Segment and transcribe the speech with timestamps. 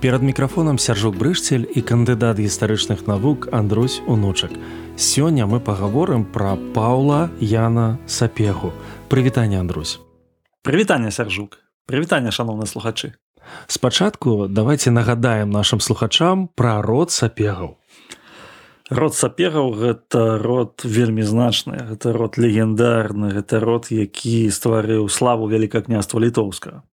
[0.00, 4.54] Перад мікрафонам сяржук брышцель і кандыдат гістарычных навук Андрусь унучак.
[4.94, 8.70] Сёння мы пагаворым пра Паўла Яна Сапегу.
[9.10, 9.98] Прывітанне Андрусь.
[10.62, 11.58] Прывітанне сяржук.
[11.90, 13.18] Прывітанне шаноўны слухачы.
[13.66, 17.74] Спачатку давайте нагадаем нашим слухачам пра род сапегаў.
[18.90, 26.22] Род сапегаў гэта род вельмі значны, гэта род легендарны, гэта род, які стварыў славу вялікакняства
[26.22, 26.86] літоўска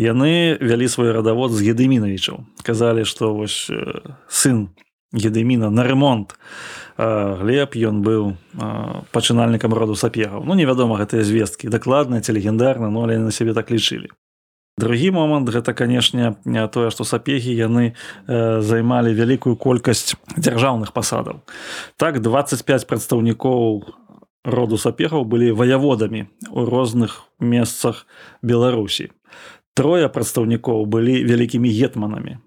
[0.00, 3.68] яны вялі свой радавод з гедымінавічаў казалі што вось
[4.28, 4.72] сын
[5.12, 6.38] гедыміна на ремонт
[6.96, 8.36] глеб ён быў
[9.12, 10.44] пачынальнікам роду сапегаў.
[10.44, 14.08] Ну невядома гэтыя звесткі дакладна ці легендарна но але на сябе так лічылі.
[14.80, 17.92] Другі момант гэта канешне не тое што сапегі яны
[18.26, 21.44] займалі вялікую колькасць дзяржаўных пасадаў.
[21.96, 23.84] Так 25 прадстаўнікоў
[24.44, 28.06] роду сапегаў былі ваяводамі у розных месцах
[28.40, 29.10] беларусі
[29.74, 32.38] трое прадстаўнікоў былі вялікімі гетманамі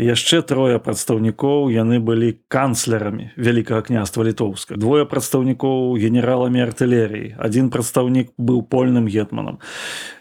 [0.00, 4.80] яшчэ трое прадстаўнікоў яны былі канцлерамі вялікага княства літоўска.
[4.80, 7.36] Двое прадстаўнікоў генераламі артылерыі.
[7.36, 9.60] Адзін прадстаўнік быў польным гетманам.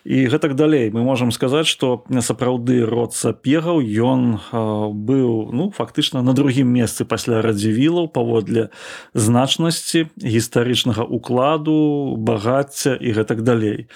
[0.04, 0.92] І гэтак далей.
[0.92, 4.44] Мы можемм сказаць што сапраўды род сапегаў ён
[4.92, 8.70] быў ну фактычна на другім месцы пасля радзівілаў паводле
[9.16, 13.88] значнасці гістарычнага укладу багацця і гэтак далей.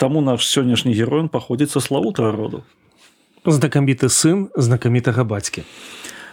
[0.00, 2.64] Таму наш сённяшні герой паходзіцца славутага роду
[3.52, 5.62] знакаміты сын знакамітага бацькі.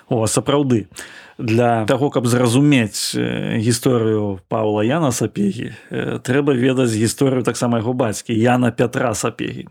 [0.09, 0.87] О сапраўды.
[1.37, 3.17] Для таго каб зразумець
[3.57, 5.73] гісторыю павла яна сапегі
[6.21, 9.65] трэба ведаць гісторыю таксама яго бацькі яна пятра сапегі.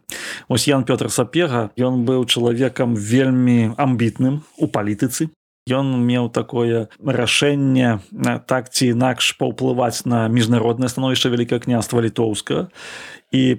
[0.48, 5.30] Ось ян пётр сапега ён быў чалавекам вельмі амбітным у палітыцы.
[5.70, 8.02] Ён меў такое рашэнне
[8.50, 12.66] так ці інакш паўплываць на міжнароднае становішча вялікае княства літоўска
[13.32, 13.56] і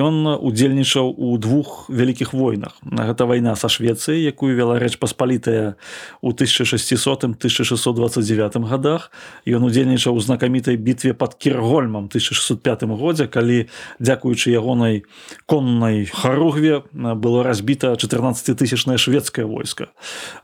[0.00, 2.80] ён удзельнічаў у двух вялікіх войнах.
[2.80, 5.76] Гэта вайна са швецыі якую вяла рэч паспалітая
[6.24, 9.12] у 1600 1629 годах.
[9.44, 13.68] Ён удзельнічаў у знакамітай бітве под кіргольмам 1605 годзе калі
[14.00, 15.04] дзякуючы ягонай
[15.44, 19.92] коннай харугве было разбіта 14 тысячное шведскае войска.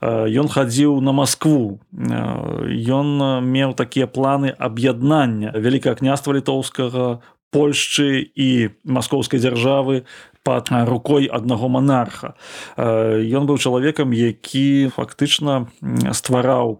[0.05, 3.07] Ён хадзіў на москву ён
[3.41, 5.49] меў такія планы аб'яднання.
[5.57, 10.03] Вялікае княства літоўскага Польшчы і маскоўскай дзяржавы
[10.47, 12.35] под рукой аднаго монарха.
[12.79, 15.67] Ён быў чалавекам, які фактычна
[16.15, 16.79] ствараў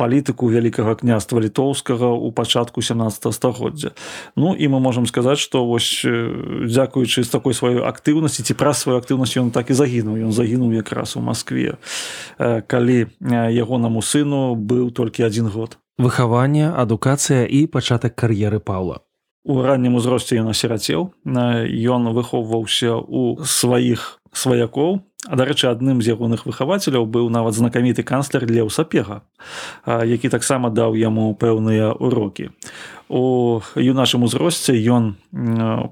[0.00, 3.92] палітыку вялікага княства літоўскага ў пачатку 17 стагоддзя.
[4.32, 8.96] Ну і мы можемм сказаць, што вось дзякуючы з такой сваёй актыўнасці ці праз сваю
[8.96, 11.76] актыўнасць ён так і загінуў, ён загінуў якраз у Маскве,
[12.40, 12.98] калі
[13.28, 15.76] ягонаму сыну быў толькі адзін год.
[16.00, 19.04] Выхаванне, адукацыя і пачатак кар'еры Паўла
[19.44, 21.12] у раннім узросце ён асірацеў.
[21.26, 25.02] Ён выхоўваўся ў сваіх сваякоў.
[25.22, 29.22] Дарэчы адным з ягоных выхавацеляў быў нават знакаміты канцлер леў сапега
[29.86, 32.50] які таксама даў яму пэўныя урокі
[33.12, 35.20] у юнашым узросце ён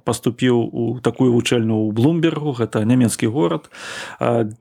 [0.08, 3.68] паступіў у такую вучэльню ў блумбергу гэта нямецкі горад.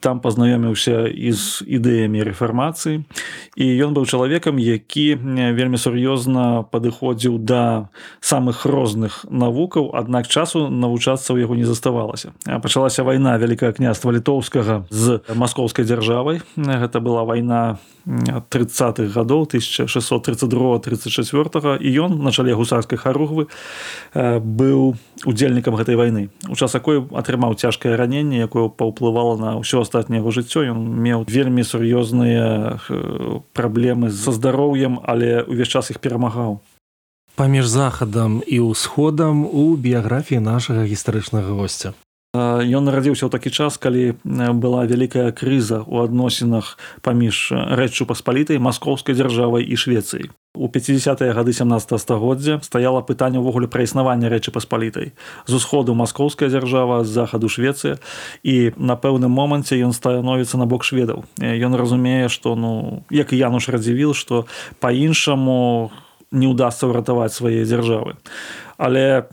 [0.04, 3.08] Там пазнаёміўся з ідэямі рэфармацыі.
[3.56, 5.16] І ён быў чалавекам які
[5.56, 7.88] вельмі сур'ёзна падыходзіў да
[8.20, 12.36] самых розных навукаў аднак часу навучацца ў яго не заставалася.
[12.44, 16.44] Пачалася вайна вялікае княства літоўскага з маскоўскай дзяржавай.
[16.60, 23.48] Гэта была вайна 30-х гадоў 1632 34 і ён на чале гусарскай харугвы
[24.14, 26.30] быў удзельнікам гэтай вайны.
[26.50, 31.62] У час якой атрымаў цяжкае раненне якое паўплывала на ўсё астатняго жыццё ён меў вельмі
[31.62, 32.80] сур'ёзныя
[33.54, 36.60] праблемы са здароўем але ўвесь час іх перамагаў.
[37.36, 41.94] Паміж захадам і ўсходам у біяграфіі нашага гістарычнага госця
[42.38, 44.14] Ён нарадзіўся ў такі час, калі
[44.62, 50.30] была вялікая крыза ў адносінах паміж рэччу паспалітай маскоўскай дзяржавай і Швецыі.
[50.54, 55.18] У 50-е гады 17 стагоддзя стаяла пытанне ўвогуле пра існаванне рэчы паспалітай.
[55.50, 57.98] З усходу маскоўская дзяржава з захаду Швецыя
[58.46, 61.26] і на пэўным моманце ён становіцца на бок шведаў.
[61.42, 64.46] Ён разумее, што ну, як і Януш радзівіл, што
[64.78, 65.90] па-іншаму
[66.30, 68.22] не ўдасся ўратаваць свае дзяржавы
[68.80, 69.28] але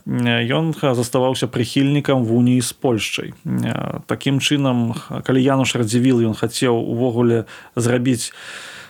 [0.51, 3.31] ён заставаўся прыхільнікам вуніі з польшчай.
[4.05, 4.91] Такім чынам
[5.23, 7.47] калі януш радзівіл ён хацеў увогуле
[7.79, 8.35] зрабіць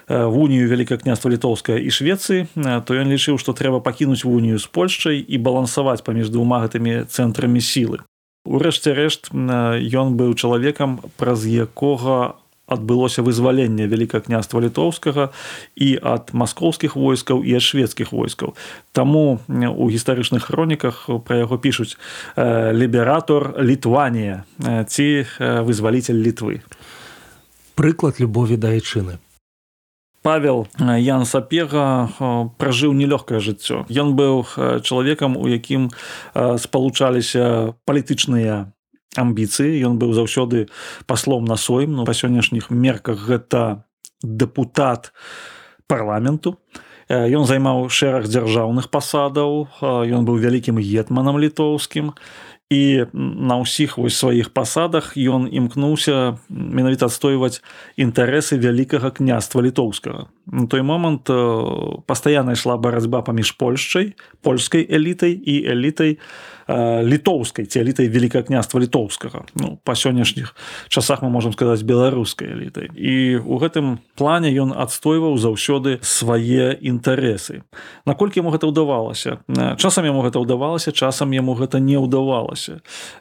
[0.09, 5.21] вунію вялікае княства літоўская і швецыі то ён лічыў што трэба пакінуць вунію з польшчай
[5.21, 8.01] і балансаваць паміж двума гэтымі цэнтрамі сілы.
[8.47, 15.31] Урэшце рэшт ён быў чалавекам праз якога адбылося вызваленне вялікае княства літоўскага
[15.75, 18.53] і ад маскоўскіх войскаў і ад шведскіх войскаў.
[18.91, 21.95] Таму у гістарычных хроніках пра яго пішуць
[22.37, 24.43] лібератор літванія
[24.87, 26.61] ці вызваліцель літвы.
[27.77, 29.21] Прыклад любові да айчыны.
[30.27, 32.11] Павел ян сапега
[32.59, 33.87] пражыў нелёгкае жыццё.
[33.87, 34.43] Ён быў
[34.83, 35.87] чалавекам у якім
[36.35, 38.67] спалучаліся палітычныя
[39.17, 39.81] амбіцыі.
[39.83, 40.69] Ён быў заўсёды
[41.05, 43.83] паслом на сойм ну па сённяшніх мерках гэта
[44.23, 45.11] дэпутат
[45.87, 46.57] парламенту.
[47.07, 49.71] Ён займаў шэраг дзяржаўных пасадаў.
[49.81, 52.11] Ён быў вялікім гетманам літоўскім
[52.69, 57.63] і на ўсіх вось сваіх пасадах ён імкнуўся менавіта адстойваць
[57.95, 60.27] інтарэсы вялікага княства літоўскага.
[60.51, 61.31] На той момант
[62.07, 66.57] пастаянна ішла барацьба паміж польшчай польскай элітай і элітай на
[67.03, 69.47] літоўскай ці элітай великае княства літоўскага.
[69.55, 70.51] Ну па сённяшніх
[70.89, 72.91] часах мы можемм сказаць беларускай элітай.
[72.91, 77.63] І у гэтым плане ён адстойваў заўсёды свае інтарэсы.
[78.05, 79.39] Наколькі яму гэта ўдавалася?
[79.79, 82.56] Часам яму гэта ўдавалася часам яму гэта не ўдавалася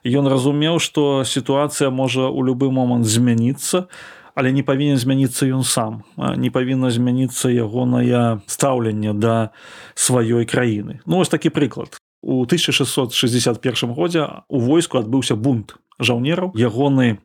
[0.05, 3.89] ён разумеў што сітуацыя можа у любы момант змяніцца
[4.37, 6.05] але не павінен змяніцца ён сам.
[6.17, 9.51] Не павінна змяніцца ягонае стаўленне да
[9.97, 11.01] сваёй краіны.
[11.09, 11.97] Ну вось такі прыклад.
[12.21, 16.53] У 1661 годзе у войску адбыўся бунт жаўнераў.
[16.53, 17.17] Ягоны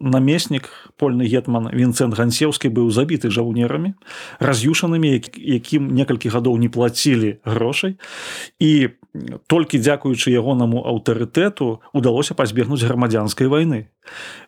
[0.00, 0.68] намеснік
[0.98, 3.94] польны гетман вінцэнт гансеўскі быў забіты жаўнерамі
[4.38, 7.98] раз'юшанымі якім некалькі гадоў не плацілі грошай.
[8.58, 8.94] І
[9.46, 13.86] толькі дзякуючы ягонаму аўтарытэту удалося пазбегнуць грамадзянскай вайны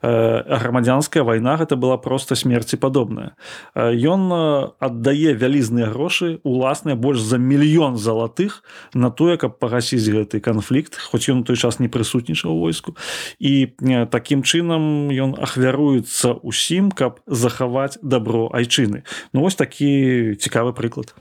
[0.02, 3.34] грамадзянская вайна гэта была проста смерці падобная
[3.74, 4.30] ён
[4.78, 8.62] аддае вялізныя грошы уласныя больш за мільён залатых
[8.94, 12.96] на тое каб пагасіць гэты канфлікт хоць ён той час не прысутнічаў войску.
[13.38, 13.72] І
[14.10, 19.04] такім чынам ён ахвяруецца ўсім каб захаваць дабро айчыны.
[19.32, 21.14] Ну вось такі цікавы прыклад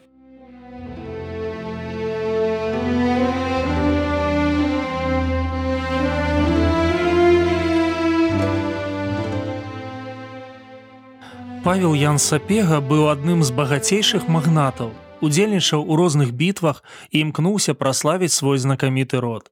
[11.66, 14.92] Павел Ян Сапега быў адным з багацейшых магнатаў,
[15.26, 19.50] удзельнічаў у розных бітвах і імкнуўся праславіць свой знакаміты род.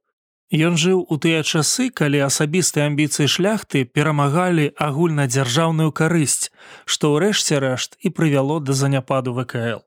[0.54, 6.54] Ён жыў у тыя часы, калі асабістыя амбіцыі шляхты перамагалі агульнадзяржаўную карысць,
[6.86, 9.82] што ўрэшце рэшт і прывяло да заняпаду ВКЛ.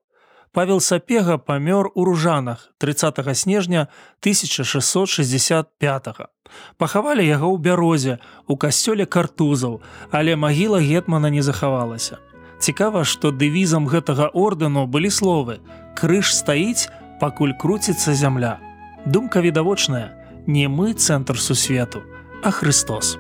[0.52, 3.88] Павел Сапега памёр у ружанах 30 снежня
[4.22, 6.08] 1665.
[6.08, 6.26] -го.
[6.78, 8.18] Пахавалі яго ў бярозе
[8.48, 12.18] у касцёле картузаў, але магіла гетмана не захавалася.
[12.60, 15.60] Цікава, што дэвізам гэтага ордэну былі словы:
[15.96, 16.90] крыж стаіць,
[17.20, 18.58] пакуль круціцца зямля.
[19.06, 20.10] Думка відавочная,
[20.48, 22.02] не мы цэнтр сусвету,
[22.44, 23.18] а Христос.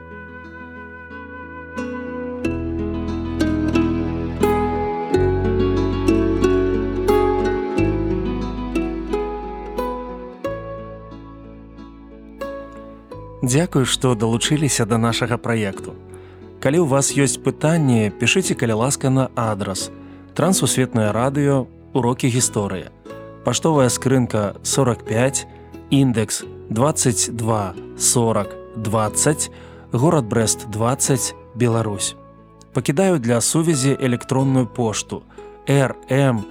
[13.47, 15.95] Дзякую, што далучыліся да нашага праекту.
[16.59, 19.87] Калі ў вас ёсць пытанні, пішыце каля ласка на адрас.
[20.35, 21.63] Трансусветнае радыё,
[21.95, 22.91] урокі гісторыі.
[23.47, 25.47] Паштовая скрынка 45,
[25.95, 28.51] індекс 22 40
[28.83, 29.51] 20,
[29.95, 32.15] горад Брест 20, Беларусь.
[32.73, 35.23] Пакідаю для сувязі электронную пошту
[35.67, 36.47] rmtwr.by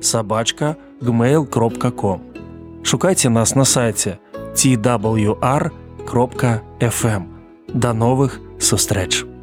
[0.00, 2.33] сабачка gmail.com
[2.84, 4.18] шукайце нас на сайце
[4.54, 5.72] twr.fm.
[7.74, 9.33] Да новых сустрэч!